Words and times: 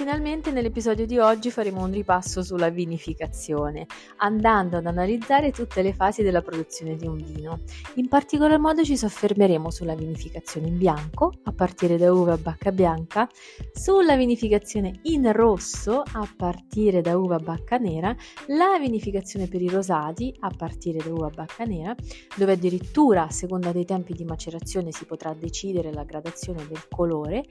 Finalmente 0.00 0.50
nell'episodio 0.50 1.04
di 1.04 1.18
oggi 1.18 1.50
faremo 1.50 1.84
un 1.84 1.92
ripasso 1.92 2.42
sulla 2.42 2.70
vinificazione, 2.70 3.84
andando 4.16 4.78
ad 4.78 4.86
analizzare 4.86 5.50
tutte 5.50 5.82
le 5.82 5.92
fasi 5.92 6.22
della 6.22 6.40
produzione 6.40 6.96
di 6.96 7.06
un 7.06 7.16
vino. 7.16 7.60
In 7.96 8.08
particolar 8.08 8.58
modo 8.58 8.82
ci 8.82 8.96
soffermeremo 8.96 9.70
sulla 9.70 9.94
vinificazione 9.94 10.68
in 10.68 10.78
bianco, 10.78 11.34
a 11.42 11.52
partire 11.52 11.98
da 11.98 12.14
uva 12.14 12.32
a 12.32 12.38
bacca 12.38 12.72
bianca, 12.72 13.28
sulla 13.74 14.16
vinificazione 14.16 15.00
in 15.02 15.30
rosso, 15.32 16.00
a 16.00 16.26
partire 16.34 17.02
da 17.02 17.18
uva 17.18 17.34
a 17.34 17.40
bacca 17.40 17.76
nera, 17.76 18.16
la 18.46 18.78
vinificazione 18.80 19.48
per 19.48 19.60
i 19.60 19.68
rosati, 19.68 20.34
a 20.40 20.50
partire 20.56 20.96
da 21.04 21.12
uva 21.12 21.26
a 21.26 21.30
bacca 21.30 21.64
nera, 21.64 21.94
dove 22.38 22.52
addirittura 22.52 23.24
a 23.24 23.30
seconda 23.30 23.70
dei 23.70 23.84
tempi 23.84 24.14
di 24.14 24.24
macerazione 24.24 24.92
si 24.92 25.04
potrà 25.04 25.34
decidere 25.34 25.92
la 25.92 26.04
gradazione 26.04 26.66
del 26.66 26.88
colore 26.88 27.44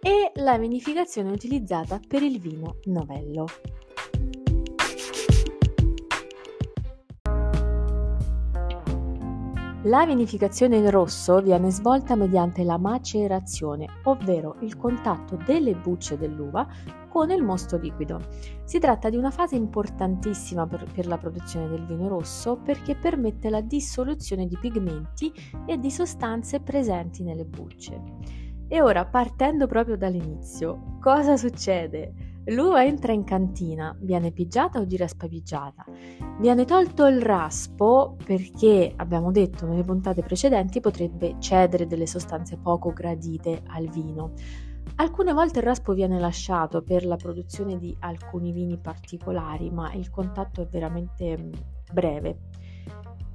e 0.00 0.32
la 0.40 0.58
vinificazione 0.58 1.30
utilizzata 1.30 2.00
per 2.06 2.22
il 2.22 2.40
vino 2.40 2.76
novello. 2.84 3.46
La 9.86 10.04
vinificazione 10.04 10.78
in 10.78 10.90
rosso 10.90 11.40
viene 11.40 11.70
svolta 11.70 12.16
mediante 12.16 12.64
la 12.64 12.76
macerazione, 12.76 13.86
ovvero 14.04 14.56
il 14.62 14.76
contatto 14.76 15.38
delle 15.46 15.76
bucce 15.76 16.18
dell'uva 16.18 16.66
con 17.08 17.30
il 17.30 17.44
mosto 17.44 17.76
liquido. 17.76 18.20
Si 18.64 18.80
tratta 18.80 19.08
di 19.10 19.16
una 19.16 19.30
fase 19.30 19.54
importantissima 19.54 20.66
per, 20.66 20.86
per, 20.92 21.06
la 21.06 21.18
produzione 21.18 21.68
del 21.68 21.86
vino 21.86 22.08
rosso 22.08 22.56
perché 22.56 22.96
permette 22.96 23.48
la 23.48 23.60
dissoluzione 23.60 24.46
di 24.46 24.58
pigmenti 24.60 25.32
e 25.66 25.78
di 25.78 25.90
sostanze 25.92 26.58
presenti 26.58 27.22
nelle 27.22 27.44
bucce. 27.44 28.45
E 28.68 28.80
ora, 28.82 29.04
partendo 29.04 29.66
proprio 29.66 29.96
dall'inizio, 29.96 30.96
cosa 31.00 31.36
succede? 31.36 32.34
L'uva 32.46 32.84
entra 32.84 33.12
in 33.12 33.24
cantina, 33.24 33.96
viene 34.00 34.30
pigiata 34.30 34.78
o 34.78 34.84
di 34.84 34.96
raspa 34.96 35.26
pigiata. 35.26 35.84
Viene 36.38 36.64
tolto 36.64 37.06
il 37.06 37.20
raspo 37.20 38.16
perché, 38.24 38.92
abbiamo 38.96 39.32
detto 39.32 39.66
nelle 39.66 39.82
puntate 39.82 40.22
precedenti, 40.22 40.80
potrebbe 40.80 41.36
cedere 41.38 41.86
delle 41.86 42.06
sostanze 42.06 42.56
poco 42.56 42.92
gradite 42.92 43.62
al 43.66 43.88
vino. 43.88 44.32
Alcune 44.96 45.32
volte 45.32 45.58
il 45.58 45.64
raspo 45.64 45.92
viene 45.92 46.18
lasciato 46.18 46.82
per 46.82 47.04
la 47.04 47.16
produzione 47.16 47.78
di 47.78 47.96
alcuni 48.00 48.52
vini 48.52 48.78
particolari, 48.78 49.70
ma 49.70 49.92
il 49.92 50.08
contatto 50.10 50.62
è 50.62 50.66
veramente 50.66 51.36
mm, 51.36 51.52
breve. 51.92 52.38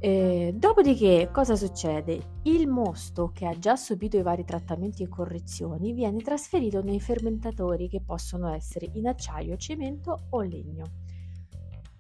Eh, 0.04 0.56
dopodiché 0.56 1.30
cosa 1.32 1.56
succede? 1.56 2.40
Il 2.46 2.68
mosto 2.68 3.30
che 3.32 3.46
ha 3.46 3.56
già 3.60 3.76
subito 3.76 4.18
i 4.18 4.24
vari 4.24 4.44
trattamenti 4.44 5.04
e 5.04 5.08
correzioni 5.08 5.94
viene 5.94 6.24
trasferito 6.24 6.82
nei 6.82 7.00
fermentatori 7.00 7.88
che 7.88 8.02
possono 8.02 8.52
essere 8.52 8.90
in 8.94 9.06
acciaio, 9.06 9.58
cemento 9.58 10.26
o 10.32 10.42
legno. 10.42 10.86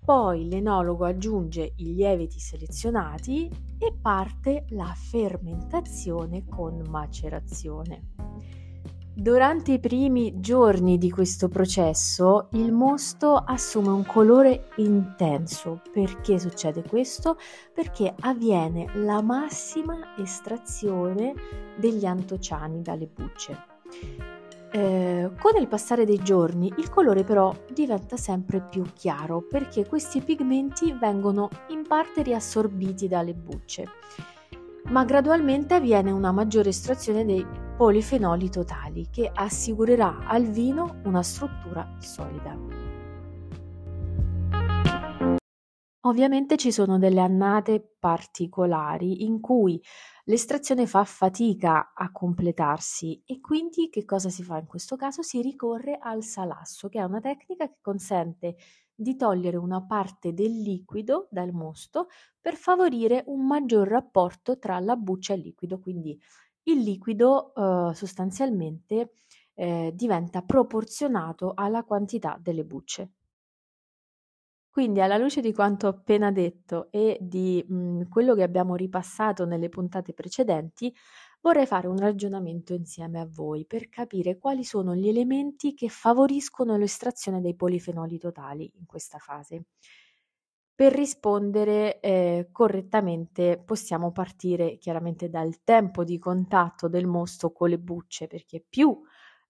Poi 0.03 0.49
l'enologo 0.49 1.05
aggiunge 1.05 1.73
i 1.75 1.93
lieviti 1.93 2.39
selezionati 2.39 3.47
e 3.77 3.93
parte 4.01 4.65
la 4.69 4.91
fermentazione 4.95 6.43
con 6.47 6.81
macerazione. 6.89 8.60
Durante 9.13 9.73
i 9.73 9.79
primi 9.79 10.39
giorni 10.39 10.97
di 10.97 11.11
questo 11.11 11.49
processo 11.49 12.47
il 12.51 12.71
mosto 12.71 13.35
assume 13.35 13.89
un 13.89 14.05
colore 14.05 14.69
intenso. 14.77 15.81
Perché 15.91 16.39
succede 16.39 16.81
questo? 16.83 17.37
Perché 17.73 18.15
avviene 18.21 18.89
la 18.95 19.21
massima 19.21 20.15
estrazione 20.17 21.33
degli 21.77 22.05
antociani 22.05 22.81
dalle 22.81 23.07
bucce. 23.13 23.65
Eh, 24.71 25.29
con 25.37 25.59
il 25.59 25.67
passare 25.67 26.05
dei 26.05 26.19
giorni 26.23 26.71
il 26.77 26.89
colore 26.89 27.25
però 27.25 27.53
diventa 27.69 28.15
sempre 28.15 28.61
più 28.61 28.83
chiaro 28.93 29.41
perché 29.41 29.85
questi 29.85 30.21
pigmenti 30.21 30.93
vengono 30.93 31.49
in 31.67 31.85
parte 31.85 32.21
riassorbiti 32.21 33.09
dalle 33.09 33.33
bucce 33.33 33.89
ma 34.91 35.03
gradualmente 35.03 35.73
avviene 35.73 36.11
una 36.11 36.31
maggiore 36.31 36.69
estrazione 36.69 37.25
dei 37.25 37.45
polifenoli 37.81 38.51
totali 38.51 39.09
che 39.09 39.27
assicurerà 39.33 40.27
al 40.27 40.43
vino 40.43 41.01
una 41.05 41.23
struttura 41.23 41.97
solida. 41.97 42.55
Ovviamente 46.01 46.57
ci 46.57 46.71
sono 46.71 46.99
delle 46.99 47.21
annate 47.21 47.95
particolari 47.97 49.25
in 49.25 49.39
cui 49.39 49.81
l'estrazione 50.25 50.85
fa 50.85 51.03
fatica 51.05 51.93
a 51.95 52.11
completarsi 52.11 53.23
e 53.25 53.39
quindi 53.39 53.89
che 53.89 54.05
cosa 54.05 54.29
si 54.29 54.43
fa 54.43 54.59
in 54.59 54.67
questo 54.67 54.95
caso? 54.95 55.23
Si 55.23 55.41
ricorre 55.41 55.97
al 55.99 56.21
salasso, 56.21 56.87
che 56.87 56.99
è 56.99 57.03
una 57.03 57.19
tecnica 57.19 57.67
che 57.67 57.77
consente 57.81 58.57
di 58.93 59.15
togliere 59.15 59.57
una 59.57 59.83
parte 59.83 60.35
del 60.35 60.61
liquido 60.61 61.27
dal 61.31 61.51
mosto 61.51 62.09
per 62.39 62.53
favorire 62.53 63.23
un 63.25 63.47
maggior 63.47 63.87
rapporto 63.87 64.59
tra 64.59 64.79
la 64.79 64.95
buccia 64.95 65.33
e 65.33 65.37
il 65.37 65.41
liquido, 65.41 65.79
quindi 65.79 66.15
il 66.63 66.79
liquido 66.79 67.53
eh, 67.53 67.93
sostanzialmente 67.93 69.13
eh, 69.53 69.91
diventa 69.93 70.41
proporzionato 70.41 71.53
alla 71.55 71.83
quantità 71.83 72.37
delle 72.41 72.63
bucce. 72.63 73.11
Quindi 74.69 75.01
alla 75.01 75.17
luce 75.17 75.41
di 75.41 75.51
quanto 75.53 75.87
ho 75.87 75.89
appena 75.89 76.31
detto 76.31 76.87
e 76.91 77.17
di 77.19 77.63
mh, 77.67 77.75
mhmm, 77.75 78.09
quello 78.09 78.35
che 78.35 78.43
abbiamo 78.43 78.75
ripassato 78.75 79.45
nelle 79.45 79.67
puntate 79.69 80.13
precedenti, 80.13 80.93
vorrei 81.41 81.65
fare 81.65 81.87
un 81.87 81.97
ragionamento 81.97 82.73
insieme 82.73 83.19
a 83.19 83.27
voi 83.29 83.65
per 83.65 83.89
capire 83.89 84.37
quali 84.37 84.63
sono 84.63 84.95
gli 84.95 85.09
elementi 85.09 85.73
che 85.73 85.89
favoriscono 85.89 86.77
l'estrazione 86.77 87.41
dei 87.41 87.55
polifenoli 87.55 88.17
totali 88.17 88.71
in 88.75 88.85
questa 88.85 89.17
fase. 89.17 89.65
Per 90.81 90.93
rispondere 90.93 91.99
eh, 91.99 92.49
correttamente 92.51 93.61
possiamo 93.63 94.11
partire 94.11 94.79
chiaramente 94.79 95.29
dal 95.29 95.61
tempo 95.63 96.03
di 96.03 96.17
contatto 96.17 96.87
del 96.87 97.05
mosto 97.05 97.51
con 97.51 97.69
le 97.69 97.77
bucce, 97.77 98.25
perché 98.25 98.65
più 98.67 98.99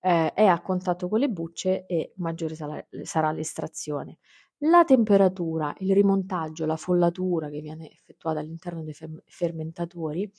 eh, 0.02 0.34
è 0.34 0.46
a 0.46 0.60
contatto 0.60 1.08
con 1.08 1.20
le 1.20 1.30
bucce 1.30 1.86
e 1.86 2.12
maggiore 2.18 2.56
sarà, 2.56 2.86
sarà 3.04 3.32
l'estrazione. 3.32 4.18
La 4.64 4.84
temperatura, 4.84 5.74
il 5.78 5.94
rimontaggio, 5.94 6.66
la 6.66 6.76
follatura 6.76 7.50
che 7.50 7.62
viene 7.62 7.90
effettuata 7.90 8.42
all'interno 8.42 8.84
dei 8.84 8.94
fermentatori, 9.26 10.30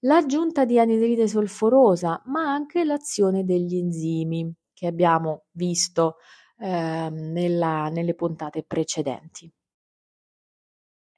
l'aggiunta 0.00 0.64
di 0.64 0.76
anidride 0.76 1.28
solforosa, 1.28 2.20
ma 2.24 2.52
anche 2.52 2.82
l'azione 2.82 3.44
degli 3.44 3.76
enzimi 3.76 4.52
che 4.72 4.88
abbiamo 4.88 5.44
visto 5.52 6.16
eh, 6.58 7.08
nella, 7.12 7.90
nelle 7.90 8.16
puntate 8.16 8.64
precedenti. 8.64 9.48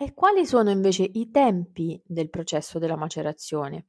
E 0.05 0.13
quali 0.13 0.45
sono 0.45 0.69
invece 0.69 1.09
i 1.15 1.31
tempi 1.31 1.99
del 2.05 2.29
processo 2.29 2.79
della 2.79 2.95
macerazione? 2.95 3.87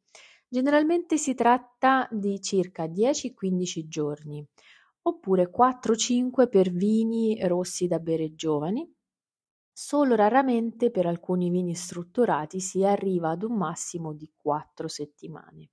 Generalmente 0.48 1.18
si 1.18 1.34
tratta 1.34 2.08
di 2.10 2.40
circa 2.40 2.86
10-15 2.86 3.86
giorni, 3.86 4.48
oppure 5.02 5.52
4-5 5.52 6.48
per 6.48 6.72
vini 6.72 7.38
rossi 7.46 7.88
da 7.88 8.00
bere 8.00 8.34
giovani. 8.34 8.90
Solo 9.74 10.16
raramente 10.16 10.90
per 10.90 11.06
alcuni 11.06 11.50
vini 11.50 11.76
strutturati 11.76 12.62
si 12.62 12.86
arriva 12.86 13.32
ad 13.32 13.44
un 13.44 13.58
massimo 13.58 14.14
di 14.14 14.32
4 14.38 14.88
settimane. 14.88 15.72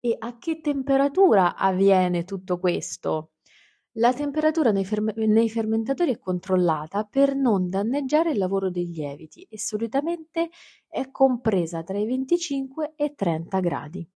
E 0.00 0.16
a 0.18 0.38
che 0.38 0.62
temperatura 0.62 1.54
avviene 1.54 2.24
tutto 2.24 2.58
questo? 2.58 3.32
La 3.94 4.12
temperatura 4.12 4.70
nei, 4.70 4.84
ferme- 4.84 5.14
nei, 5.16 5.50
fermentatori 5.50 6.12
è 6.12 6.18
controllata 6.20 7.02
per 7.02 7.34
non 7.34 7.68
danneggiare 7.68 8.30
il 8.30 8.38
lavoro 8.38 8.70
dei 8.70 8.86
lieviti 8.86 9.44
e 9.50 9.58
solitamente 9.58 10.48
è 10.86 11.10
compresa 11.10 11.82
tra 11.82 11.98
i 11.98 12.06
25 12.06 12.92
e 12.94 13.04
i 13.06 13.14
30 13.16 13.58
gradi. 13.58 14.08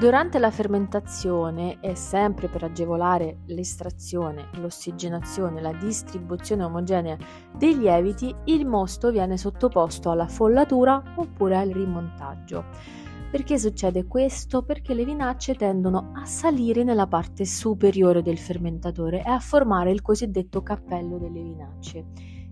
Durante 0.00 0.38
la 0.40 0.50
fermentazione 0.50 1.78
e 1.80 1.94
sempre 1.94 2.48
per 2.48 2.64
agevolare 2.64 3.38
l'estrazione, 3.46 4.50
l'ossigenazione 4.54 5.60
e 5.60 5.62
la 5.62 5.72
distribuzione 5.72 6.64
omogenea 6.64 7.16
dei 7.56 7.78
lieviti, 7.78 8.34
il 8.46 8.66
mosto 8.66 9.12
viene 9.12 9.38
sottoposto 9.38 10.10
alla 10.10 10.26
follatura 10.26 11.14
oppure 11.14 11.56
al 11.56 11.70
rimontaggio. 11.70 13.05
Perché 13.28 13.58
succede 13.58 14.06
questo? 14.06 14.62
Perché 14.62 14.94
le 14.94 15.04
vinacce 15.04 15.54
tendono 15.54 16.12
a 16.14 16.24
salire 16.24 16.84
nella 16.84 17.08
parte 17.08 17.44
superiore 17.44 18.22
del 18.22 18.38
fermentatore 18.38 19.22
e 19.22 19.28
a 19.28 19.40
formare 19.40 19.90
il 19.90 20.00
cosiddetto 20.00 20.62
cappello 20.62 21.18
delle 21.18 21.42
vinacce, 21.42 22.06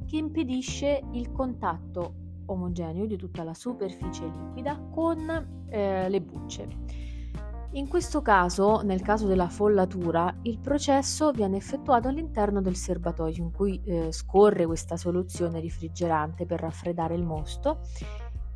che 0.05 0.17
impedisce 0.17 1.00
il 1.12 1.31
contatto 1.31 2.15
omogeneo 2.47 3.06
di 3.06 3.17
tutta 3.17 3.44
la 3.44 3.55
superficie 3.55 4.25
liquida 4.26 4.79
con 4.91 5.65
eh, 5.71 6.09
le 6.09 6.21
bucce. 6.21 6.69
In 7.75 7.88
questo 7.88 8.20
caso, 8.20 8.82
nel 8.82 9.00
caso 9.00 9.27
della 9.27 9.49
follatura, 9.49 10.32
il 10.43 10.59
processo 10.59 11.32
viene 11.32 11.56
effettuato 11.56 12.09
all'interno 12.09 12.61
del 12.61 12.77
serbatoio 12.77 13.43
in 13.43 13.50
cui 13.50 13.81
eh, 13.85 14.12
scorre 14.12 14.67
questa 14.67 14.97
soluzione 14.97 15.61
refrigerante 15.61 16.47
per 16.47 16.61
raffreddare 16.61 17.15
il 17.15 17.25
mosto 17.25 17.81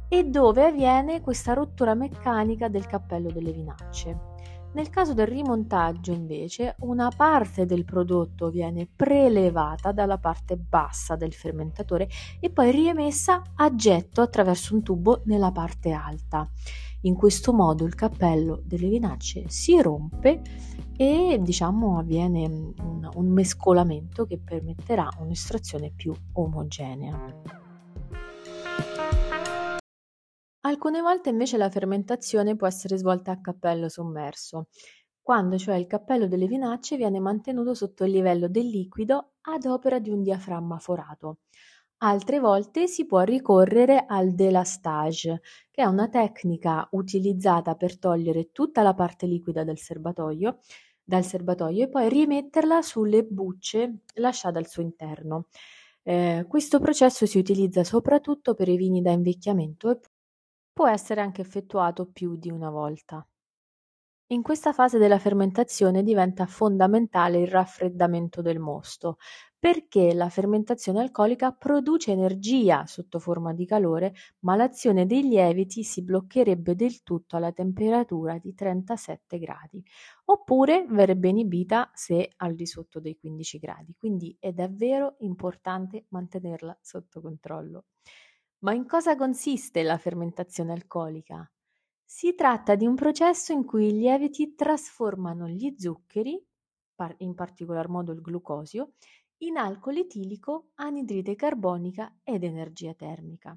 e 0.08 0.24
dove 0.24 0.64
avviene 0.64 1.20
questa 1.20 1.52
rottura 1.52 1.94
meccanica 1.94 2.68
del 2.68 2.86
cappello 2.86 3.30
delle 3.30 3.52
vinacce. 3.52 4.36
Nel 4.70 4.90
caso 4.90 5.14
del 5.14 5.26
rimontaggio, 5.26 6.12
invece, 6.12 6.76
una 6.80 7.10
parte 7.14 7.64
del 7.64 7.84
prodotto 7.84 8.50
viene 8.50 8.86
prelevata 8.86 9.92
dalla 9.92 10.18
parte 10.18 10.56
bassa 10.56 11.16
del 11.16 11.32
fermentatore 11.32 12.08
e 12.38 12.50
poi 12.50 12.70
riemessa 12.70 13.42
a 13.54 13.74
getto 13.74 14.20
attraverso 14.20 14.74
un 14.74 14.82
tubo 14.82 15.22
nella 15.24 15.50
parte 15.52 15.92
alta. 15.92 16.48
In 17.02 17.14
questo 17.14 17.52
modo 17.52 17.84
il 17.84 17.94
cappello 17.94 18.60
delle 18.62 18.88
vinacce 18.88 19.44
si 19.48 19.80
rompe 19.80 20.42
e 20.96 21.38
diciamo 21.40 21.98
avviene 21.98 22.44
un, 22.46 23.08
un 23.14 23.28
mescolamento 23.28 24.26
che 24.26 24.38
permetterà 24.38 25.08
un'estrazione 25.18 25.92
più 25.94 26.12
omogenea. 26.32 27.67
Alcune 30.62 31.00
volte 31.00 31.30
invece 31.30 31.56
la 31.56 31.70
fermentazione 31.70 32.56
può 32.56 32.66
essere 32.66 32.96
svolta 32.96 33.32
a 33.32 33.40
cappello 33.40 33.88
sommerso, 33.88 34.68
quando 35.20 35.56
cioè 35.58 35.76
il 35.76 35.86
cappello 35.86 36.26
delle 36.26 36.46
vinacce 36.46 36.96
viene 36.96 37.20
mantenuto 37.20 37.74
sotto 37.74 38.04
il 38.04 38.12
livello 38.12 38.48
del 38.48 38.66
liquido 38.68 39.32
ad 39.42 39.64
opera 39.66 39.98
di 39.98 40.10
un 40.10 40.22
diaframma 40.22 40.78
forato. 40.78 41.38
Altre 42.00 42.38
volte 42.38 42.86
si 42.86 43.06
può 43.06 43.20
ricorrere 43.22 44.04
al 44.06 44.34
delastage, 44.34 45.40
che 45.70 45.82
è 45.82 45.86
una 45.86 46.08
tecnica 46.08 46.88
utilizzata 46.92 47.74
per 47.74 47.98
togliere 47.98 48.50
tutta 48.52 48.82
la 48.82 48.94
parte 48.94 49.26
liquida 49.26 49.64
del 49.64 49.78
serbatoio, 49.78 50.58
dal 51.02 51.24
serbatoio 51.24 51.84
e 51.84 51.88
poi 51.88 52.08
rimetterla 52.08 52.82
sulle 52.82 53.24
bucce 53.24 54.02
lasciate 54.14 54.58
al 54.58 54.68
suo 54.68 54.82
interno. 54.82 55.46
Eh, 56.02 56.46
questo 56.48 56.78
processo 56.80 57.26
si 57.26 57.38
utilizza 57.38 57.84
soprattutto 57.84 58.54
per 58.54 58.68
i 58.68 58.76
vini 58.76 59.02
da 59.02 59.10
invecchiamento 59.10 59.90
e 59.90 60.00
può 60.78 60.86
essere 60.86 61.20
anche 61.20 61.40
effettuato 61.40 62.06
più 62.06 62.36
di 62.36 62.52
una 62.52 62.70
volta. 62.70 63.26
In 64.28 64.42
questa 64.42 64.72
fase 64.72 64.96
della 64.98 65.18
fermentazione 65.18 66.04
diventa 66.04 66.46
fondamentale 66.46 67.40
il 67.40 67.48
raffreddamento 67.48 68.42
del 68.42 68.60
mosto, 68.60 69.16
perché 69.58 70.14
la 70.14 70.28
fermentazione 70.28 71.00
alcolica 71.00 71.50
produce 71.50 72.12
energia 72.12 72.86
sotto 72.86 73.18
forma 73.18 73.52
di 73.52 73.66
calore, 73.66 74.14
ma 74.44 74.54
l'azione 74.54 75.04
dei 75.04 75.22
lieviti 75.22 75.82
si 75.82 76.04
bloccherebbe 76.04 76.76
del 76.76 77.02
tutto 77.02 77.34
alla 77.34 77.50
temperatura 77.50 78.38
di 78.38 78.54
37 78.54 79.40
gradi, 79.40 79.82
oppure 80.26 80.86
verrebbe 80.88 81.28
inibita 81.28 81.90
se 81.92 82.30
al 82.36 82.54
di 82.54 82.66
sotto 82.66 83.00
dei 83.00 83.16
15 83.18 83.58
gradi, 83.58 83.96
quindi 83.98 84.36
è 84.38 84.52
davvero 84.52 85.16
importante 85.18 86.04
mantenerla 86.10 86.78
sotto 86.80 87.20
controllo. 87.20 87.86
Ma 88.60 88.72
in 88.72 88.86
cosa 88.86 89.14
consiste 89.16 89.82
la 89.82 89.98
fermentazione 89.98 90.72
alcolica? 90.72 91.48
Si 92.04 92.34
tratta 92.34 92.74
di 92.74 92.86
un 92.86 92.94
processo 92.94 93.52
in 93.52 93.64
cui 93.64 93.88
i 93.88 93.92
lieviti 93.92 94.54
trasformano 94.54 95.48
gli 95.48 95.74
zuccheri, 95.76 96.44
in 97.18 97.34
particolar 97.34 97.88
modo 97.88 98.12
il 98.12 98.20
glucosio, 98.20 98.94
in 99.38 99.56
alcol 99.56 99.98
etilico, 99.98 100.70
anidride 100.74 101.36
carbonica 101.36 102.18
ed 102.24 102.42
energia 102.42 102.94
termica. 102.94 103.56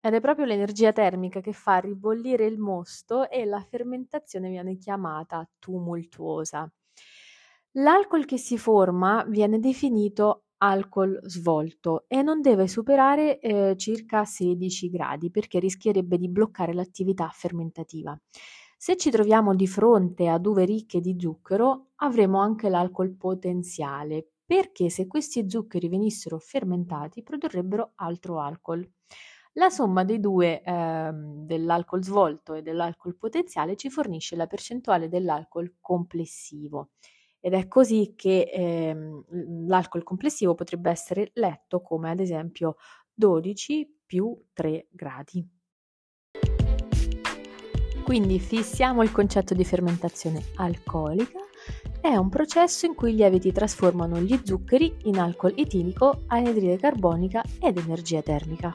Ed 0.00 0.14
è 0.14 0.20
proprio 0.20 0.46
l'energia 0.46 0.92
termica 0.92 1.40
che 1.40 1.52
fa 1.52 1.78
ribollire 1.78 2.46
il 2.46 2.58
mosto 2.58 3.28
e 3.28 3.44
la 3.44 3.60
fermentazione 3.60 4.50
viene 4.50 4.76
chiamata 4.76 5.48
tumultuosa. 5.58 6.70
L'alcol 7.72 8.24
che 8.24 8.38
si 8.38 8.56
forma 8.56 9.24
viene 9.24 9.58
definito 9.58 10.43
alcol 10.64 11.18
svolto 11.24 12.04
e 12.08 12.22
non 12.22 12.40
deve 12.40 12.66
superare 12.66 13.38
eh, 13.38 13.76
circa 13.76 14.24
16 14.24 14.88
gradi 14.88 15.30
perché 15.30 15.58
rischierebbe 15.58 16.16
di 16.16 16.28
bloccare 16.28 16.72
l'attività 16.72 17.28
fermentativa. 17.32 18.18
Se 18.76 18.96
ci 18.96 19.10
troviamo 19.10 19.54
di 19.54 19.66
fronte 19.66 20.28
ad 20.28 20.46
uve 20.46 20.64
ricche 20.64 21.00
di 21.00 21.16
zucchero, 21.18 21.90
avremo 21.96 22.38
anche 22.38 22.68
l'alcol 22.68 23.14
potenziale, 23.16 24.28
perché 24.44 24.90
se 24.90 25.06
questi 25.06 25.48
zuccheri 25.48 25.88
venissero 25.88 26.38
fermentati 26.38 27.22
produrrebbero 27.22 27.92
altro 27.96 28.40
alcol. 28.40 28.86
La 29.54 29.70
somma 29.70 30.04
dei 30.04 30.20
due, 30.20 30.62
eh, 30.62 31.10
dell'alcol 31.12 32.02
svolto 32.02 32.54
e 32.54 32.62
dell'alcol 32.62 33.16
potenziale, 33.16 33.76
ci 33.76 33.88
fornisce 33.88 34.34
la 34.36 34.46
percentuale 34.46 35.08
dell'alcol 35.08 35.76
complessivo 35.80 36.90
ed 37.44 37.52
è 37.52 37.68
così 37.68 38.14
che 38.16 38.48
ehm, 38.50 39.66
l'alcol 39.66 40.02
complessivo 40.02 40.54
potrebbe 40.54 40.88
essere 40.88 41.30
letto 41.34 41.82
come 41.82 42.08
ad 42.08 42.18
esempio 42.18 42.76
12 43.12 44.00
più 44.06 44.34
3 44.54 44.86
gradi. 44.90 45.46
Quindi 48.02 48.38
fissiamo 48.38 49.02
il 49.02 49.12
concetto 49.12 49.52
di 49.52 49.62
fermentazione 49.62 50.42
alcolica. 50.54 51.40
È 52.00 52.16
un 52.16 52.30
processo 52.30 52.86
in 52.86 52.94
cui 52.94 53.10
i 53.10 53.14
lieviti 53.14 53.52
trasformano 53.52 54.20
gli 54.20 54.40
zuccheri 54.42 54.96
in 55.02 55.18
alcol 55.18 55.52
etilico, 55.54 56.22
anidride 56.28 56.78
carbonica 56.78 57.42
ed 57.60 57.76
energia 57.76 58.22
termica. 58.22 58.72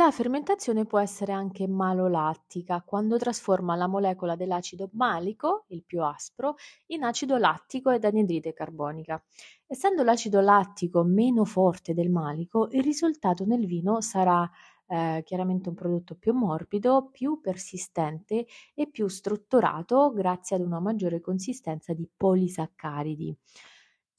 La 0.00 0.10
fermentazione 0.10 0.86
può 0.86 0.98
essere 0.98 1.32
anche 1.32 1.68
malolattica, 1.68 2.80
quando 2.80 3.18
trasforma 3.18 3.76
la 3.76 3.86
molecola 3.86 4.34
dell'acido 4.34 4.88
malico, 4.94 5.66
il 5.68 5.84
più 5.84 6.02
aspro, 6.02 6.54
in 6.86 7.02
acido 7.02 7.36
lattico 7.36 7.90
ed 7.90 8.06
anidride 8.06 8.54
carbonica. 8.54 9.22
Essendo 9.66 10.02
l'acido 10.02 10.40
lattico 10.40 11.02
meno 11.02 11.44
forte 11.44 11.92
del 11.92 12.08
malico, 12.08 12.68
il 12.70 12.82
risultato 12.82 13.44
nel 13.44 13.66
vino 13.66 14.00
sarà 14.00 14.50
eh, 14.86 15.20
chiaramente 15.22 15.68
un 15.68 15.74
prodotto 15.74 16.14
più 16.14 16.32
morbido, 16.32 17.10
più 17.12 17.38
persistente 17.38 18.46
e 18.72 18.88
più 18.88 19.06
strutturato 19.06 20.14
grazie 20.14 20.56
ad 20.56 20.62
una 20.62 20.80
maggiore 20.80 21.20
consistenza 21.20 21.92
di 21.92 22.08
polisaccaridi. 22.16 23.36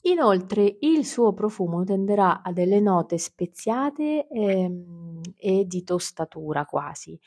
Inoltre 0.03 0.77
il 0.81 1.06
suo 1.06 1.33
profumo 1.33 1.83
tenderà 1.83 2.42
a 2.42 2.51
delle 2.51 2.80
note 2.80 3.18
speziate 3.18 4.27
ehm, 4.27 5.21
e 5.38 5.65
di 5.65 5.83
tostatura 5.83 6.65
quasi. 6.65 7.19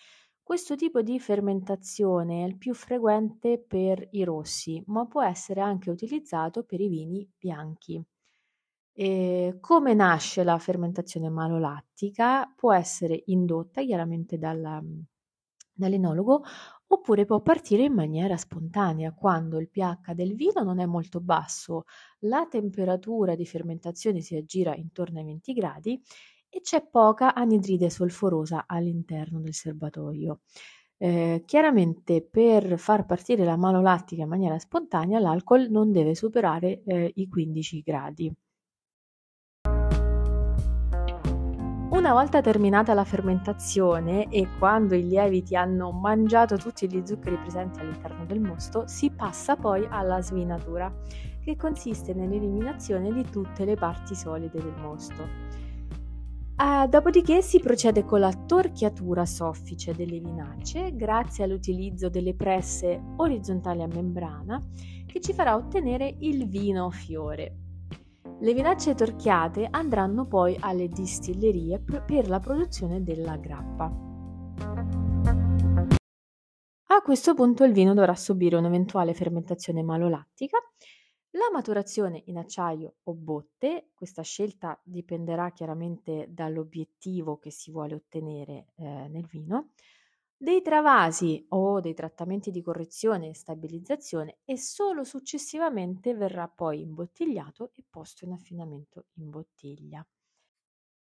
Questo 0.43 0.75
tipo 0.77 1.01
di 1.01 1.19
fermentazione 1.21 2.43
è 2.45 2.47
il 2.47 2.57
più 2.57 2.75
frequente 2.75 3.59
per 3.59 4.09
i 4.13 4.25
rossi, 4.25 4.83
ma 4.87 5.07
può 5.07 5.23
essere 5.23 5.61
anche 5.61 5.91
utilizzato 5.91 6.65
per 6.65 6.81
i 6.81 6.89
vini 6.89 7.29
bianchi. 7.39 8.05
E 8.93 9.57
come 9.61 9.95
nasce 9.95 10.45
la 10.45 10.59
fermentazione 10.59 11.29
malolattica? 11.29 12.53
Può 12.57 12.73
essere 12.73 13.23
indotta 13.27 13.83
chiaramente 13.83 14.39
dalla, 14.39 14.83
dall'enologo 15.73 16.43
oppure 16.89 17.25
può 17.25 17.41
partire 17.41 17.85
in 17.85 17.93
maniera 17.93 18.37
spontanea 18.37 19.13
quando 19.13 19.59
il 19.59 19.69
pH 19.69 20.13
del 20.15 20.35
vino 20.35 20.63
non 20.63 20.79
è 20.81 20.87
molto 20.87 21.21
basso, 21.21 21.85
la 22.21 22.47
temperatura 22.49 23.35
di 23.35 23.47
fermentazione 23.47 24.21
si 24.21 24.37
aggira 24.37 24.75
intorno 24.75 25.19
ai 25.19 25.25
20 25.25 25.53
gradi 25.53 26.01
e 26.49 26.61
c'è 26.61 26.87
poca 26.89 27.35
anidride 27.35 27.91
solforosa 27.91 28.65
all'interno 28.67 29.41
del 29.41 29.55
serbatoio. 29.55 30.41
Eh, 30.97 31.43
chiaramente 31.45 32.23
per 32.23 32.79
far 32.79 33.05
partire 33.05 33.45
la 33.45 33.57
malolattica 33.57 34.23
in 34.23 34.29
maniera 34.29 34.59
spontanea 34.59 35.19
l'alcol 35.19 35.69
non 35.71 35.91
deve 35.91 36.15
superare 36.15 36.83
eh, 36.85 37.13
i 37.17 37.29
15 37.29 37.81
gradi. 37.83 38.33
Una 42.05 42.13
volta 42.13 42.43
terminata 42.43 42.93
la 42.93 43.03
fermentazione 43.03 44.29
e 44.29 44.47
quando 44.59 44.95
i 44.95 45.09
lieviti 45.09 45.57
hanno 45.57 45.91
mangiato 45.91 46.59
tutti 46.59 46.87
gli 46.87 47.01
zuccheri 47.03 47.39
presenti 47.39 47.81
all'interno 47.81 48.27
del 48.27 48.41
mosto, 48.41 48.87
si 48.87 49.09
passa 49.09 49.57
poi 49.57 49.87
alla 49.89 50.21
svinatura, 50.21 50.95
che 51.43 51.57
consiste 51.57 52.13
nell'eliminazione 52.13 53.11
di 53.11 53.25
tutte 53.31 53.65
le 53.65 53.77
parti 53.77 54.15
solide 54.15 54.61
del 54.61 54.75
mosto. 54.83 55.23
Uh, 56.59 56.87
dopodiché 56.91 57.41
si 57.41 57.59
procede 57.59 58.05
con 58.05 58.21
la 58.21 58.35
torchiatura 58.35 59.25
soffice 59.25 59.95
delle 59.95 60.19
vinacce 60.19 60.95
grazie 60.95 61.45
all'utilizzo 61.45 62.11
delle 62.11 62.35
presse 62.35 63.03
orizzontali 63.17 63.81
a 63.81 63.87
membrana 63.87 64.61
che 65.07 65.21
ci 65.23 65.33
farà 65.33 65.57
ottenere 65.57 66.15
il 66.19 66.47
vino 66.51 66.91
fiore. 66.91 67.64
Le 68.41 68.53
vinacce 68.53 68.95
torchiate 68.95 69.69
andranno 69.71 70.27
poi 70.27 70.57
alle 70.59 70.89
distillerie 70.89 71.81
per 71.81 72.29
la 72.29 72.41
produzione 72.41 73.03
della 73.03 73.37
grappa. 73.37 73.85
A 76.89 77.01
questo 77.03 77.35
punto 77.35 77.65
il 77.65 77.73
vino 77.73 77.95
dovrà 77.95 78.15
subire 78.15 78.57
un'eventuale 78.57 79.15
fermentazione 79.15 79.83
malolattica. 79.83 80.59
La 81.31 81.49
maturazione 81.53 82.23
in 82.27 82.37
acciaio 82.37 82.97
o 83.05 83.15
botte, 83.15 83.91
questa 83.95 84.23
scelta 84.23 84.81
dipenderà 84.85 85.51
chiaramente 85.51 86.27
dall'obiettivo 86.29 87.39
che 87.39 87.51
si 87.51 87.71
vuole 87.71 87.95
ottenere 87.95 88.67
eh, 88.77 89.09
nel 89.09 89.27
vino, 89.27 89.71
dei 90.37 90.63
travasi 90.63 91.45
o 91.51 91.81
dei 91.81 91.95
trattamenti 91.95 92.51
di 92.51 92.63
correzione 92.63 93.29
e 93.31 93.35
stabilizzazione 93.35 94.39
e 94.45 94.57
solo 94.59 95.05
successivamente 95.05 96.15
verrà 96.15 96.49
poi 96.49 96.81
imbottigliato 96.83 97.73
e 97.75 97.85
posto 97.89 98.25
in 98.25 98.33
affinamento 98.33 99.07
in 99.15 99.31
bottiglia. 99.31 100.07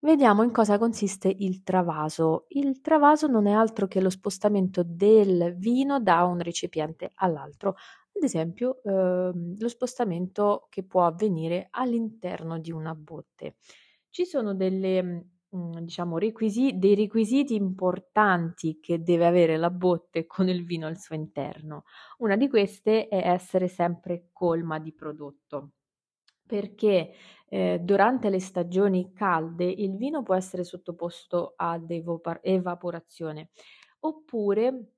Vediamo 0.04 0.42
in 0.44 0.52
cosa 0.52 0.80
consiste 0.80 1.28
il 1.30 1.62
travaso. 1.64 2.46
Il 2.50 2.82
travaso 2.82 3.28
non 3.28 3.46
è 3.46 3.52
altro 3.52 3.88
che 3.88 4.02
lo 4.02 4.10
spostamento 4.10 4.82
del 4.84 5.54
vino 5.58 6.00
da 6.02 6.24
un 6.24 6.40
recipiente 6.40 7.12
all'altro, 7.16 7.70
ad 8.16 8.24
esempio 8.24 8.82
ehm, 8.84 9.56
lo 9.60 9.68
spostamento 9.68 10.66
che 10.70 10.84
può 10.84 11.06
avvenire 11.06 11.68
all'interno 11.70 12.58
di 12.60 12.72
una 12.72 12.96
botte. 12.96 13.58
Ci 14.10 14.26
sono 14.26 14.56
delle, 14.56 15.26
mm, 15.56 15.78
diciamo, 15.80 16.18
requisi- 16.18 16.78
dei 16.78 16.96
requisiti 16.96 17.56
importanti 17.56 18.80
che 18.80 19.02
deve 19.02 19.26
avere 19.26 19.58
la 19.58 19.70
botte 19.70 20.26
con 20.26 20.50
il 20.50 20.66
vino 20.66 20.88
al 20.88 20.98
suo 20.98 21.16
interno. 21.16 21.84
Una 22.20 22.36
di 22.36 22.48
queste 22.50 23.08
è 23.08 23.28
essere 23.28 23.68
sempre 23.68 24.30
colma 24.32 24.80
di 24.80 24.94
prodotto 24.94 25.72
perché 26.46 27.14
eh, 27.48 27.80
durante 27.82 28.30
le 28.30 28.40
stagioni 28.42 29.14
calde 29.14 29.64
il 29.66 29.96
vino 29.96 30.22
può 30.22 30.36
essere 30.36 30.66
sottoposto 30.66 31.54
ad 31.56 31.90
evapor- 31.90 32.42
evaporazione 32.44 33.52
oppure 34.02 34.92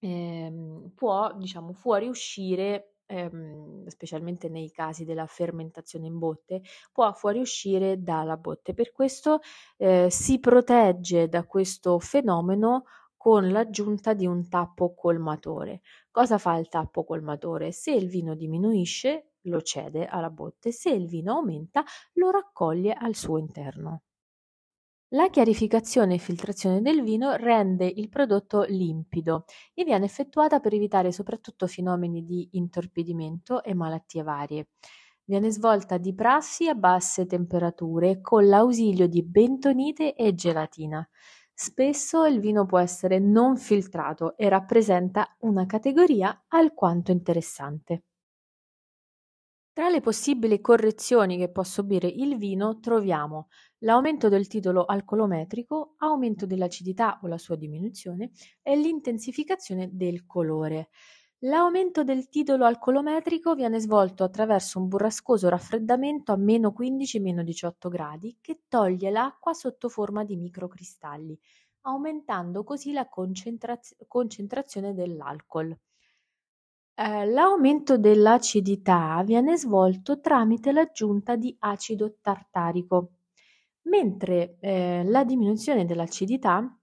ehm, 0.00 0.92
può, 0.94 1.34
diciamo, 1.36 1.72
fuoriuscire, 1.72 2.93
ehm, 3.06 3.86
specialmente 3.86 4.48
nei 4.48 4.70
casi 4.70 5.04
della 5.04 5.26
fermentazione 5.26 6.06
in 6.06 6.18
botte, 6.18 6.62
può 6.92 7.12
fuoriuscire 7.12 8.02
dalla 8.02 8.36
botte. 8.36 8.74
Per 8.74 8.92
questo 8.92 9.40
eh, 9.76 10.08
si 10.10 10.38
protegge 10.38 11.28
da 11.28 11.44
questo 11.44 11.98
fenomeno 11.98 12.84
con 13.16 13.50
l'aggiunta 13.50 14.12
di 14.12 14.26
un 14.26 14.48
tappo 14.48 14.94
colmatore. 14.94 15.80
Cosa 16.10 16.38
fa 16.38 16.56
il 16.56 16.68
tappo 16.68 17.04
colmatore? 17.04 17.72
Se 17.72 17.90
il 17.90 18.08
vino 18.08 18.34
diminuisce, 18.34 19.30
lo 19.46 19.62
cede 19.62 20.06
alla 20.06 20.30
botte, 20.30 20.72
se 20.72 20.90
il 20.90 21.06
vino 21.06 21.32
aumenta 21.34 21.84
lo 22.14 22.30
raccoglie 22.30 22.92
al 22.92 23.14
suo 23.14 23.38
interno. 23.38 24.03
La 25.14 25.30
chiarificazione 25.30 26.14
e 26.14 26.18
filtrazione 26.18 26.82
del 26.82 27.00
vino 27.04 27.36
rende 27.36 27.86
il 27.86 28.08
prodotto 28.08 28.64
limpido 28.64 29.44
e 29.72 29.84
viene 29.84 30.06
effettuata 30.06 30.58
per 30.58 30.74
evitare 30.74 31.12
soprattutto 31.12 31.68
fenomeni 31.68 32.24
di 32.24 32.48
intorpidimento 32.54 33.62
e 33.62 33.74
malattie 33.74 34.24
varie. 34.24 34.70
Viene 35.22 35.52
svolta 35.52 35.98
di 35.98 36.14
prassi 36.16 36.68
a 36.68 36.74
basse 36.74 37.26
temperature 37.26 38.20
con 38.20 38.48
l'ausilio 38.48 39.06
di 39.06 39.22
bentonite 39.22 40.16
e 40.16 40.34
gelatina. 40.34 41.08
Spesso 41.52 42.24
il 42.24 42.40
vino 42.40 42.66
può 42.66 42.80
essere 42.80 43.20
non 43.20 43.56
filtrato 43.56 44.36
e 44.36 44.48
rappresenta 44.48 45.36
una 45.42 45.64
categoria 45.64 46.46
alquanto 46.48 47.12
interessante. 47.12 48.02
Tra 49.74 49.88
le 49.88 50.00
possibili 50.00 50.60
correzioni 50.60 51.36
che 51.36 51.50
può 51.50 51.64
subire 51.64 52.06
il 52.06 52.36
vino 52.38 52.78
troviamo 52.78 53.48
l'aumento 53.80 54.28
del 54.28 54.46
titolo 54.46 54.84
alcolometrico, 54.84 55.96
aumento 55.98 56.46
dell'acidità 56.46 57.18
o 57.24 57.26
la 57.26 57.38
sua 57.38 57.56
diminuzione 57.56 58.30
e 58.62 58.76
l'intensificazione 58.76 59.90
del 59.92 60.26
colore. 60.26 60.90
L'aumento 61.40 62.04
del 62.04 62.28
titolo 62.28 62.66
alcolometrico 62.66 63.56
viene 63.56 63.80
svolto 63.80 64.22
attraverso 64.22 64.78
un 64.78 64.86
burrascoso 64.86 65.48
raffreddamento 65.48 66.30
a 66.30 66.36
meno 66.36 66.72
15-18 66.72 67.88
gradi 67.88 68.38
che 68.40 68.62
toglie 68.68 69.10
l'acqua 69.10 69.54
sotto 69.54 69.88
forma 69.88 70.24
di 70.24 70.36
microcristalli, 70.36 71.36
aumentando 71.80 72.62
così 72.62 72.92
la 72.92 73.08
concentraz- 73.08 73.96
concentrazione 74.06 74.94
dell'alcol. 74.94 75.76
Eh, 76.96 77.26
l'aumento 77.26 77.98
dell'acidità 77.98 79.20
viene 79.24 79.56
svolto 79.56 80.20
tramite 80.20 80.70
l'aggiunta 80.72 81.34
di 81.36 81.54
acido 81.60 82.18
tartarico, 82.20 83.14
mentre 83.82 84.56
eh, 84.60 85.02
la 85.04 85.24
diminuzione 85.24 85.86
dell'acidità 85.86 86.78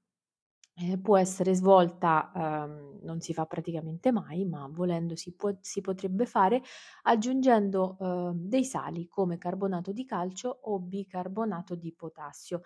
eh, 0.76 0.98
può 1.00 1.18
essere 1.18 1.54
svolta, 1.56 2.32
ehm, 2.36 3.00
non 3.04 3.22
si 3.22 3.34
fa 3.34 3.46
praticamente 3.46 4.12
mai, 4.12 4.46
ma 4.46 4.68
volendo 4.70 5.16
si, 5.16 5.34
può, 5.34 5.52
si 5.62 5.80
potrebbe 5.82 6.26
fare 6.26 6.62
aggiungendo 7.04 7.98
eh, 8.00 8.32
dei 8.36 8.66
sali 8.66 9.08
come 9.08 9.38
carbonato 9.38 9.92
di 9.94 10.06
calcio 10.06 10.60
o 10.64 10.80
bicarbonato 10.80 11.76
di 11.76 11.94
potassio. 11.94 12.62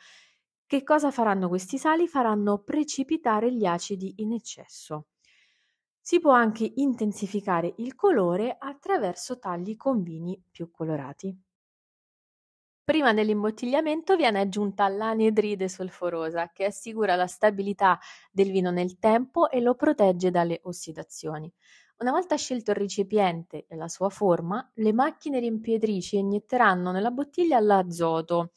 Che 0.65 0.83
cosa 0.83 1.11
faranno 1.11 1.47
questi 1.47 1.77
sali? 1.77 2.07
Faranno 2.07 2.59
precipitare 2.63 3.53
gli 3.53 3.65
acidi 3.65 4.15
in 4.17 4.33
eccesso. 4.33 5.05
Si 6.07 6.19
può 6.19 6.33
anche 6.33 6.71
intensificare 6.75 7.73
il 7.77 7.95
colore 7.95 8.55
attraverso 8.59 9.39
tagli 9.39 9.75
con 9.75 10.03
vini 10.03 10.39
più 10.51 10.69
colorati. 10.69 11.35
Prima 12.83 13.11
dell'imbottigliamento 13.11 14.15
viene 14.15 14.41
aggiunta 14.41 14.87
l'anidride 14.87 15.67
solforosa 15.67 16.51
che 16.51 16.65
assicura 16.65 17.15
la 17.15 17.25
stabilità 17.25 17.97
del 18.31 18.51
vino 18.51 18.69
nel 18.69 18.99
tempo 18.99 19.49
e 19.49 19.59
lo 19.61 19.73
protegge 19.73 20.29
dalle 20.29 20.59
ossidazioni. 20.65 21.51
Una 21.97 22.11
volta 22.11 22.35
scelto 22.35 22.69
il 22.69 22.77
recipiente 22.77 23.65
e 23.67 23.75
la 23.75 23.87
sua 23.87 24.09
forma, 24.09 24.69
le 24.75 24.93
macchine 24.93 25.39
riempietrici 25.39 26.17
inietteranno 26.17 26.91
nella 26.91 27.09
bottiglia 27.09 27.59
l'azoto 27.59 28.51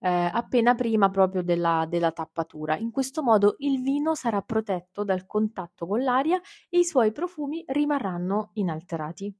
eh, 0.00 0.30
appena 0.32 0.74
prima 0.74 1.10
proprio 1.10 1.42
della, 1.42 1.86
della 1.88 2.10
tappatura. 2.10 2.76
In 2.76 2.90
questo 2.90 3.22
modo 3.22 3.56
il 3.58 3.82
vino 3.82 4.14
sarà 4.14 4.40
protetto 4.42 5.04
dal 5.04 5.26
contatto 5.26 5.86
con 5.86 6.02
l'aria 6.02 6.40
e 6.68 6.78
i 6.78 6.84
suoi 6.84 7.12
profumi 7.12 7.62
rimarranno 7.66 8.50
inalterati. 8.54 9.34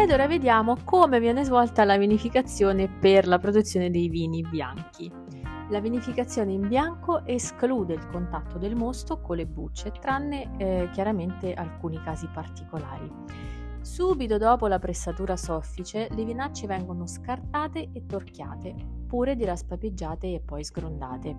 Ed 0.00 0.12
ora 0.12 0.28
vediamo 0.28 0.76
come 0.84 1.18
viene 1.18 1.42
svolta 1.42 1.84
la 1.84 1.96
vinificazione 1.96 2.88
per 2.88 3.26
la 3.26 3.38
produzione 3.38 3.90
dei 3.90 4.08
vini 4.08 4.42
bianchi. 4.42 5.10
La 5.70 5.80
vinificazione 5.80 6.52
in 6.52 6.68
bianco 6.68 7.26
esclude 7.26 7.94
il 7.94 8.06
contatto 8.06 8.58
del 8.58 8.76
mosto 8.76 9.20
con 9.20 9.36
le 9.36 9.46
bucce, 9.46 9.90
tranne 9.90 10.56
eh, 10.56 10.88
chiaramente 10.92 11.52
alcuni 11.52 12.00
casi 12.00 12.28
particolari. 12.32 13.10
Subito 13.88 14.36
dopo 14.36 14.66
la 14.68 14.78
pressatura 14.78 15.34
soffice, 15.34 16.08
le 16.10 16.24
vinacce 16.24 16.66
vengono 16.66 17.06
scartate 17.06 17.88
e 17.92 18.04
torchiate, 18.04 18.74
pure 19.08 19.34
di 19.34 19.46
raspapeggiate 19.46 20.34
e 20.34 20.40
poi 20.40 20.62
sgrondate, 20.62 21.34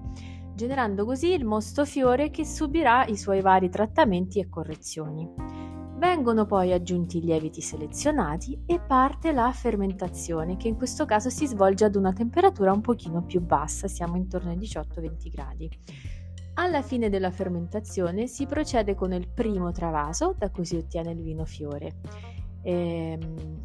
generando 0.56 1.06
così 1.06 1.32
il 1.32 1.46
mosto 1.46 1.86
fiore 1.86 2.32
che 2.32 2.44
subirà 2.46 3.06
i 3.06 3.16
suoi 3.16 3.42
vari 3.42 3.70
trattamenti 3.70 4.40
e 4.40 4.50
correzioni. 4.50 5.30
Vengono 6.00 6.48
poi 6.48 6.74
aggiunti 6.74 7.20
i 7.20 7.22
lieviti 7.22 7.62
selezionati 7.62 8.60
e 8.66 8.80
parte 8.80 9.32
la 9.32 9.52
fermentazione 9.52 10.58
che 10.58 10.68
in 10.68 10.76
questo 10.76 11.06
caso 11.06 11.30
si 11.30 11.46
svolge 11.46 11.86
ad 11.86 11.96
una 11.96 12.14
temperatura 12.14 12.74
un 12.74 12.82
pochino 12.82 13.24
più 13.24 13.42
bassa, 13.42 13.88
siamo 13.88 14.18
intorno 14.18 14.50
ai 14.50 14.58
18-20 14.58 15.32
gradi. 15.32 15.70
Alla 16.56 16.82
fine 16.82 17.10
della 17.10 17.32
fermentazione 17.32 18.28
si 18.28 18.46
procede 18.46 18.96
con 18.96 19.14
il 19.14 19.30
primo 19.30 19.72
travaso 19.72 20.36
da 20.38 20.50
cui 20.50 20.66
si 20.66 20.76
ottiene 20.76 21.12
il 21.12 21.22
vino 21.22 21.46
fiore 21.46 21.96
eh, 22.62 23.18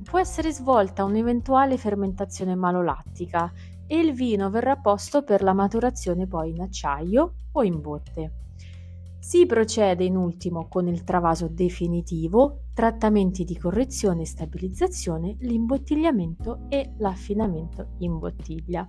può 0.02 0.18
essere 0.18 0.52
svolta 0.52 1.04
un'eventuale 1.04 1.76
fermentazione 1.76 2.54
malolattica 2.54 3.52
e 3.86 3.98
il 3.98 4.12
vino 4.12 4.50
verrà 4.50 4.76
posto 4.76 5.22
per 5.22 5.42
la 5.42 5.52
maturazione 5.52 6.26
poi 6.26 6.50
in 6.50 6.60
acciaio 6.60 7.34
o 7.52 7.62
in 7.62 7.80
botte. 7.80 8.32
Si 9.18 9.46
procede 9.46 10.04
in 10.04 10.16
ultimo 10.16 10.68
con 10.68 10.86
il 10.86 11.02
travaso 11.02 11.48
definitivo, 11.48 12.64
trattamenti 12.74 13.44
di 13.44 13.56
correzione 13.56 14.22
e 14.22 14.26
stabilizzazione, 14.26 15.36
l'imbottigliamento 15.40 16.66
e 16.68 16.92
l'affinamento 16.98 17.94
in 18.00 18.18
bottiglia. 18.18 18.86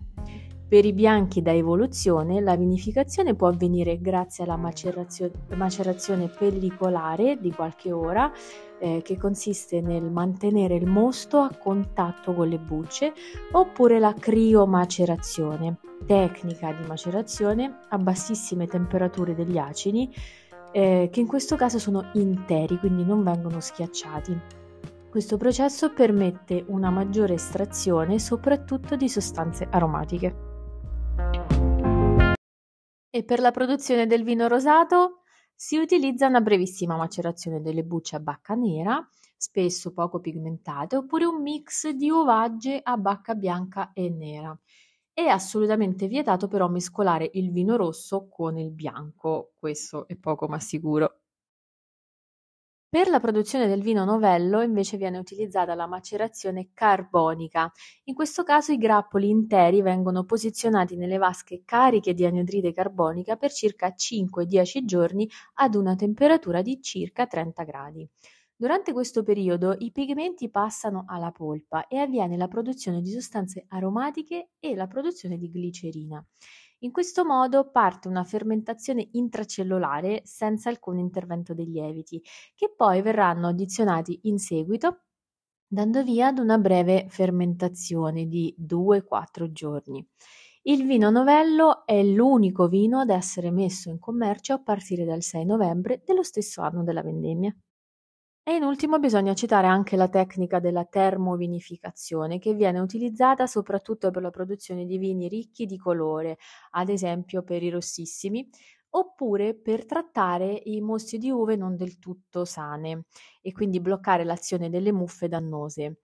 Per 0.67 0.83
i 0.83 0.93
bianchi 0.93 1.41
da 1.41 1.53
evoluzione 1.53 2.41
la 2.41 2.57
vinificazione 2.57 3.35
può 3.35 3.47
avvenire 3.47 4.01
grazie 4.01 4.43
alla 4.43 4.57
macerazione 4.57 6.27
pellicolare 6.27 7.37
di 7.39 7.51
qualche 7.51 7.91
ora 7.91 8.29
eh, 8.79 9.01
che 9.03 9.17
consiste 9.17 9.81
nel 9.81 10.03
mantenere 10.03 10.75
il 10.75 10.85
mosto 10.85 11.39
a 11.39 11.55
contatto 11.57 12.33
con 12.33 12.47
le 12.47 12.57
bucce 12.57 13.13
oppure 13.51 13.99
la 13.99 14.13
criomacerazione, 14.13 15.77
tecnica 16.05 16.71
di 16.73 16.85
macerazione 16.87 17.79
a 17.89 17.97
bassissime 17.97 18.67
temperature 18.67 19.35
degli 19.35 19.57
acidi 19.57 20.13
eh, 20.71 21.09
che 21.09 21.19
in 21.21 21.27
questo 21.27 21.55
caso 21.55 21.79
sono 21.79 22.09
interi, 22.15 22.77
quindi 22.77 23.05
non 23.05 23.23
vengono 23.23 23.61
schiacciati. 23.61 24.37
Questo 25.09 25.37
processo 25.37 25.93
permette 25.93 26.65
una 26.67 26.89
maggiore 26.89 27.35
estrazione 27.35 28.19
soprattutto 28.19 28.97
di 28.97 29.07
sostanze 29.07 29.65
aromatiche. 29.71 30.35
E 33.09 33.23
per 33.23 33.39
la 33.39 33.51
produzione 33.51 34.07
del 34.07 34.25
vino 34.25 34.49
rosato 34.49 35.14
si 35.55 35.77
utilizza 35.77 36.27
una 36.27 36.41
brevissima 36.41 36.97
macerazione 36.97 37.61
delle 37.61 37.83
bucce 37.83 38.15
a 38.17 38.19
bacca 38.19 38.55
nera, 38.55 39.07
spesso 39.37 39.93
poco 39.93 40.19
pigmentate, 40.19 40.95
oppure 40.97 41.25
un 41.25 41.41
mix 41.41 41.89
di 41.89 42.09
ovagge 42.09 42.79
a 42.81 42.97
bacca 42.97 43.35
bianca 43.35 43.91
e 43.93 44.09
nera. 44.09 44.57
È 45.13 45.23
assolutamente 45.23 46.07
vietato 46.07 46.47
però 46.47 46.67
mescolare 46.69 47.29
il 47.33 47.51
vino 47.51 47.75
rosso 47.77 48.27
con 48.27 48.57
il 48.57 48.71
bianco, 48.71 49.53
questo 49.55 50.07
è 50.07 50.15
poco 50.15 50.47
ma 50.47 50.59
sicuro. 50.59 51.21
Per 52.87 53.09
la 53.09 53.19
produzione 53.19 53.67
del 53.67 53.81
vino 53.81 54.05
novello 54.05 54.61
invece 54.61 54.95
viene 54.95 55.17
utilizzata 55.17 55.75
la 55.75 55.85
macerazione 55.85 56.69
carbonica. 56.73 57.69
In 58.05 58.15
questo 58.15 58.43
caso 58.43 58.71
i 58.71 58.77
grappoli 58.77 59.27
interi 59.27 59.81
vengono 59.81 60.23
posizionati 60.23 60.95
nelle 60.95 61.17
vasche 61.17 61.63
cariche 61.65 62.13
di 62.13 62.25
anidride 62.25 62.71
carbonica 62.71 63.35
per 63.35 63.51
circa 63.51 63.93
5-10 63.93 64.85
giorni 64.85 65.29
ad 65.55 65.75
una 65.75 65.95
temperatura 65.95 66.61
di 66.61 66.81
circa 66.81 67.27
30 67.27 67.63
gradi. 67.63 68.09
Durante 68.55 68.93
questo 68.93 69.23
periodo 69.23 69.75
i 69.79 69.91
pigmenti 69.91 70.49
passano 70.49 71.03
alla 71.07 71.31
polpa 71.31 71.87
e 71.87 71.97
avviene 71.97 72.37
la 72.37 72.47
produzione 72.47 73.01
di 73.01 73.11
sostanze 73.11 73.65
aromatiche 73.67 74.51
e 74.59 74.73
la 74.73 74.87
produzione 74.87 75.37
di 75.37 75.49
glicerina. 75.49 76.25
In 76.79 76.91
questo 76.91 77.25
modo 77.25 77.69
parte 77.71 78.07
una 78.07 78.23
fermentazione 78.23 79.07
intracellulare 79.13 80.21
senza 80.25 80.69
alcun 80.69 80.99
intervento 80.99 81.53
dei 81.53 81.65
lieviti, 81.65 82.21
che 82.53 82.73
poi 82.75 83.01
verranno 83.01 83.47
addizionati 83.47 84.19
in 84.23 84.37
seguito 84.37 85.05
dando 85.67 86.03
via 86.03 86.27
ad 86.27 86.37
una 86.37 86.57
breve 86.57 87.07
fermentazione 87.09 88.27
di 88.27 88.55
2-4 88.57 89.51
giorni. 89.51 90.07
Il 90.63 90.85
vino 90.85 91.09
novello 91.09 91.85
è 91.85 92.01
l'unico 92.03 92.67
vino 92.67 92.99
ad 92.99 93.09
essere 93.09 93.51
messo 93.51 93.89
in 93.89 93.99
commercio 93.99 94.53
a 94.53 94.61
partire 94.61 95.05
dal 95.05 95.21
6 95.21 95.45
novembre 95.45 96.01
dello 96.05 96.23
stesso 96.23 96.61
anno 96.61 96.83
della 96.83 97.03
vendemmia. 97.03 97.55
E 98.47 98.53
in 98.55 98.63
ultimo 98.63 98.99
bisogna 98.99 99.33
citare 99.33 99.65
anche 99.67 99.95
la 99.95 100.07
tecnica 100.07 100.59
della 100.59 100.85
termovinificazione 100.85 102.37
che 102.37 102.53
viene 102.53 102.79
utilizzata 102.79 103.47
soprattutto 103.47 104.11
per 104.11 104.21
la 104.21 104.29
produzione 104.29 104.85
di 104.85 104.97
vini 104.99 105.27
ricchi 105.27 105.65
di 105.65 105.77
colore, 105.77 106.37
ad 106.71 106.89
esempio 106.89 107.41
per 107.43 107.63
i 107.63 107.69
rossissimi, 107.71 108.47
oppure 108.91 109.55
per 109.55 109.85
trattare 109.85 110.61
i 110.65 110.79
mostri 110.81 111.17
di 111.17 111.31
uve 111.31 111.55
non 111.55 111.75
del 111.75 111.97
tutto 111.97 112.45
sane 112.45 113.05
e 113.41 113.51
quindi 113.51 113.81
bloccare 113.81 114.23
l'azione 114.23 114.69
delle 114.69 114.91
muffe 114.91 115.27
dannose. 115.27 116.01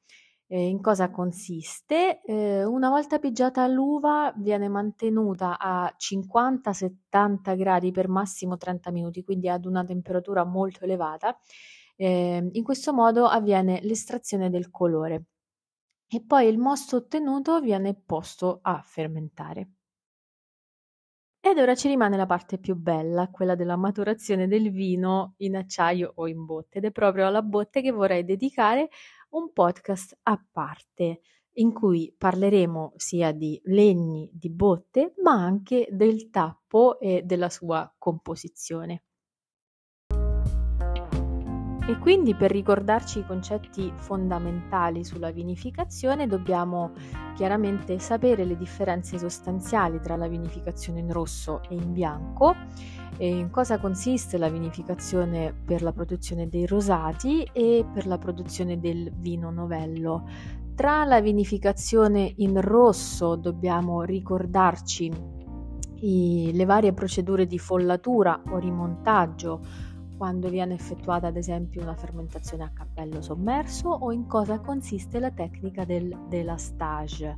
In 0.48 0.82
cosa 0.82 1.10
consiste? 1.12 2.22
Eh, 2.24 2.66
una 2.66 2.90
volta 2.90 3.20
pigiata 3.20 3.66
l'uva 3.68 4.34
viene 4.36 4.68
mantenuta 4.68 5.58
a 5.58 5.94
50-70 5.96 7.56
gradi 7.56 7.92
per 7.92 8.10
massimo 8.10 8.58
30 8.58 8.92
minuti, 8.92 9.24
quindi 9.24 9.48
ad 9.48 9.66
una 9.66 9.86
temperatura 9.86 10.44
molto 10.44 10.84
elevata 10.84 11.38
eh, 12.02 12.50
in 12.52 12.64
questo 12.64 12.94
modo 12.94 13.28
avviene 13.28 13.80
l'estrazione 13.84 14.50
del 14.50 14.72
colore 14.72 15.26
e 16.08 16.24
poi 16.26 16.48
il 16.48 16.58
mosto 16.58 16.96
ottenuto 16.96 17.62
viene 17.62 17.94
posto 17.94 18.60
a 18.64 18.82
fermentare. 18.84 19.70
Ed 21.40 21.60
ora 21.60 21.76
ci 21.76 21.88
rimane 21.88 22.18
la 22.18 22.26
parte 22.26 22.58
più 22.58 22.76
bella, 22.76 23.30
quella 23.30 23.54
della 23.54 23.76
maturazione 23.76 24.48
del 24.48 24.72
vino 24.72 25.36
in 25.38 25.56
acciaio 25.56 26.12
o 26.16 26.28
in 26.28 26.44
botte 26.44 26.80
ed 26.80 26.86
è 26.86 26.92
proprio 26.92 27.28
alla 27.28 27.44
botte 27.44 27.82
che 27.82 27.92
vorrei 27.92 28.26
dedicare 28.26 28.90
un 29.32 29.52
podcast 29.54 30.18
a 30.24 30.44
parte 30.52 31.22
in 31.56 31.72
cui 31.72 32.14
parleremo 32.18 32.94
sia 32.96 33.32
di 33.32 33.60
legni 33.66 34.28
di 34.34 34.50
botte 34.50 35.14
ma 35.22 35.34
anche 35.34 35.88
del 35.92 36.32
tappo 36.32 37.00
e 37.00 37.22
della 37.24 37.50
sua 37.50 37.94
composizione. 37.98 39.04
E 41.88 41.98
quindi 41.98 42.36
per 42.36 42.52
ricordarci 42.52 43.20
i 43.20 43.26
concetti 43.26 43.92
fondamentali 43.96 45.04
sulla 45.04 45.32
vinificazione 45.32 46.28
dobbiamo 46.28 46.92
chiaramente 47.36 47.98
sapere 47.98 48.46
le 48.46 48.56
differenze 48.56 49.18
sostanziali 49.18 50.00
tra 50.00 50.16
la 50.16 50.28
vinificazione 50.28 51.00
in 51.00 51.12
rosso 51.12 51.62
e 51.70 51.76
in 51.76 51.92
bianco, 51.92 52.56
e 53.18 53.28
in 53.28 53.50
cosa 53.50 53.80
consiste 53.80 54.38
la 54.38 54.50
vinificazione 54.50 55.54
per 55.66 55.82
la 55.82 55.92
produzione 55.92 56.48
dei 56.48 56.68
rosati 56.68 57.44
e 57.52 57.84
per 57.92 58.06
la 58.06 58.20
produzione 58.20 58.80
del 58.80 59.12
vino 59.18 59.50
novello. 59.50 60.28
Tra 60.76 61.04
la 61.04 61.20
vinificazione 61.20 62.32
in 62.38 62.62
rosso 62.62 63.36
dobbiamo 63.36 64.04
ricordarci 64.04 65.12
i, 66.02 66.52
le 66.54 66.66
varie 66.66 66.94
procedure 66.94 67.46
di 67.46 67.60
follatura 67.60 68.42
o 68.50 68.58
rimontaggio 68.58 69.90
quando 70.22 70.50
viene 70.50 70.76
effettuata 70.76 71.26
ad 71.26 71.36
esempio 71.36 71.82
una 71.82 71.96
fermentazione 71.96 72.64
a 72.64 72.70
cappello 72.70 73.24
sommerso 73.24 73.90
o 73.90 74.12
in 74.12 74.28
cosa 74.28 74.60
consiste 74.60 75.18
la 75.18 75.32
tecnica 75.32 75.84
del 75.84 76.16
delastage. 76.28 77.38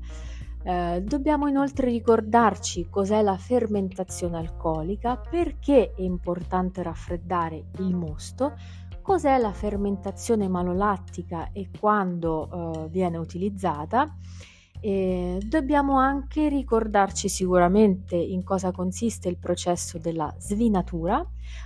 Eh, 0.66 1.02
dobbiamo 1.02 1.48
inoltre 1.48 1.90
ricordarci 1.90 2.90
cos'è 2.90 3.22
la 3.22 3.38
fermentazione 3.38 4.36
alcolica, 4.36 5.16
perché 5.16 5.94
è 5.96 6.02
importante 6.02 6.84
raffreddare 6.84 7.68
il 7.78 7.96
mosto, 7.96 8.56
cos'è 9.02 9.38
la 9.38 9.54
fermentazione 9.54 10.50
malolattica 10.50 11.54
e 11.54 11.70
quando 11.80 12.50
eh, 12.84 12.90
viene 12.90 13.16
utilizzata 13.16 14.14
e 14.86 15.40
dobbiamo 15.48 15.98
anche 15.98 16.50
ricordarci 16.50 17.30
sicuramente 17.30 18.18
in 18.18 18.44
cosa 18.44 18.74
consiste 18.74 19.30
il 19.30 19.38
processo 19.38 19.98
della 19.98 20.36
svinatura, 20.38 21.26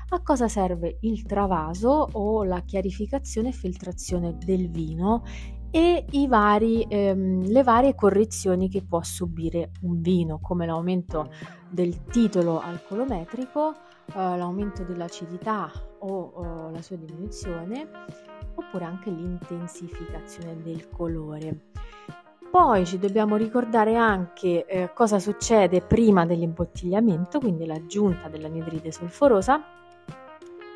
a 0.10 0.21
cosa 0.21 0.47
serve 0.47 0.99
il 1.01 1.25
travaso 1.25 2.10
o 2.12 2.43
la 2.43 2.62
chiarificazione 2.62 3.49
e 3.49 3.53
filtrazione 3.53 4.38
del 4.38 4.69
vino 4.69 5.23
e 5.71 6.06
vari, 6.27 6.86
ehm, 6.88 7.47
le 7.47 7.63
varie 7.63 7.95
correzioni 7.95 8.69
che 8.69 8.84
può 8.84 9.01
subire 9.01 9.71
un 9.82 9.99
vino, 9.99 10.39
come 10.39 10.67
l'aumento 10.67 11.32
del 11.71 12.03
titolo 12.03 12.60
alcolometrico, 12.60 13.73
eh, 14.13 14.38
l'aumento 14.38 14.84
dell'acidità 14.84 15.71
o, 16.01 16.19
o 16.36 16.69
la 16.69 16.84
sua 16.84 16.97
diminuzione, 16.97 17.89
oppure 18.53 18.86
anche 18.86 19.10
l'intensificazione 19.10 20.62
del 20.62 20.88
colore. 20.89 21.62
Poi 22.49 22.86
ci 22.86 22.97
dobbiamo 22.97 23.36
ricordare 23.36 23.95
anche 23.95 24.65
eh, 24.65 24.89
cosa 24.93 25.19
succede 25.19 25.81
prima 25.81 26.25
dell'imbottigliamento, 26.25 27.39
quindi 27.39 27.65
l'aggiunta 27.65 28.29
dell'anidride 28.29 28.91
solforosa 28.91 29.62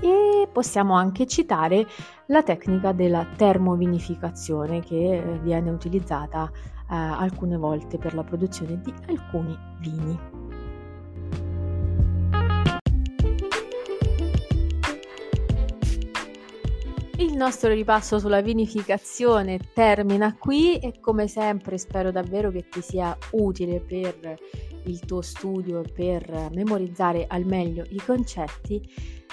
e 0.01 0.47
possiamo 0.51 0.95
anche 0.95 1.27
citare 1.27 1.87
la 2.27 2.43
tecnica 2.43 2.91
della 2.91 3.25
termovinificazione 3.35 4.81
che 4.81 5.17
eh, 5.17 5.39
viene 5.39 5.69
utilizzata 5.69 6.51
eh, 6.53 6.95
alcune 6.95 7.55
volte 7.57 7.97
per 7.97 8.15
la 8.15 8.23
produzione 8.23 8.81
di 8.81 8.93
alcuni 9.07 9.57
vini. 9.79 10.50
Il 17.21 17.35
nostro 17.35 17.71
ripasso 17.71 18.17
sulla 18.17 18.41
vinificazione 18.41 19.59
termina 19.75 20.35
qui 20.35 20.79
e 20.79 20.99
come 20.99 21.27
sempre 21.27 21.77
spero 21.77 22.09
davvero 22.09 22.49
che 22.49 22.67
ti 22.67 22.81
sia 22.81 23.15
utile 23.33 23.79
per 23.79 24.39
il 24.85 24.99
tuo 25.01 25.21
studio 25.21 25.83
e 25.83 25.91
per 25.91 26.49
memorizzare 26.51 27.27
al 27.27 27.45
meglio 27.45 27.85
i 27.89 28.01
concetti. 28.03 28.81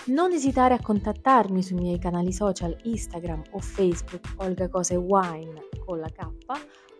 Non 0.08 0.32
esitare 0.32 0.74
a 0.74 0.82
contattarmi 0.82 1.62
sui 1.62 1.76
miei 1.76 1.98
canali 1.98 2.30
social 2.30 2.76
Instagram 2.82 3.44
o 3.52 3.58
Facebook 3.58 4.34
Olga 4.36 4.68
Cose 4.68 4.94
Wine 4.94 5.68
con 5.82 5.98
la 5.98 6.10
K 6.10 6.28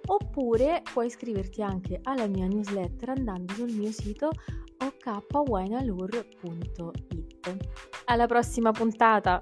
oppure 0.07 0.81
puoi 0.91 1.09
iscriverti 1.09 1.63
anche 1.63 2.01
alla 2.03 2.27
mia 2.27 2.47
newsletter 2.47 3.11
andando 3.11 3.53
sul 3.53 3.73
mio 3.73 3.93
sito 3.93 4.31
okwinealure.it. 4.79 7.57
Alla 8.07 8.25
prossima 8.25 8.73
puntata! 8.73 9.39